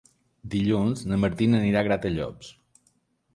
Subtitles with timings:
[0.53, 2.51] Dilluns na Martina anirà a Gratallops.